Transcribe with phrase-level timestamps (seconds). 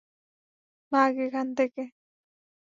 [0.91, 1.83] ভাগ এখান থেকে!